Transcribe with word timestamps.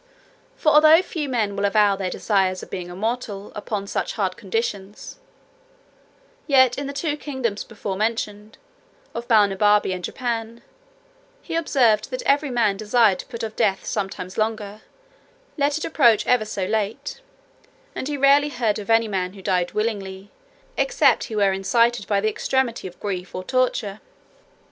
For 0.55 0.71
although 0.71 1.03
few 1.03 1.29
men 1.29 1.55
will 1.55 1.63
avow 1.65 1.95
their 1.95 2.09
desires 2.09 2.63
of 2.63 2.71
being 2.71 2.89
immortal, 2.89 3.51
upon 3.53 3.85
such 3.85 4.13
hard 4.13 4.35
conditions, 4.35 5.19
yet 6.47 6.75
in 6.75 6.87
the 6.87 6.91
two 6.91 7.15
kingdoms 7.15 7.63
before 7.63 7.95
mentioned, 7.95 8.57
of 9.13 9.27
Balnibarbi 9.27 9.93
and 9.93 10.03
Japan, 10.03 10.63
he 11.43 11.53
observed 11.55 12.09
that 12.09 12.23
every 12.23 12.49
man 12.49 12.77
desired 12.77 13.19
to 13.19 13.27
put 13.27 13.43
off 13.43 13.55
death 13.55 13.85
some 13.85 14.09
time 14.09 14.29
longer, 14.37 14.81
let 15.55 15.77
it 15.77 15.85
approach 15.85 16.25
ever 16.25 16.45
so 16.45 16.65
late: 16.65 17.21
and 17.93 18.07
he 18.07 18.17
rarely 18.17 18.49
heard 18.49 18.79
of 18.79 18.89
any 18.89 19.07
man 19.07 19.33
who 19.33 19.41
died 19.43 19.73
willingly, 19.73 20.31
except 20.77 21.25
he 21.25 21.35
were 21.35 21.53
incited 21.53 22.07
by 22.07 22.19
the 22.19 22.27
extremity 22.27 22.87
of 22.87 22.99
grief 22.99 23.35
or 23.35 23.43
torture. 23.43 24.01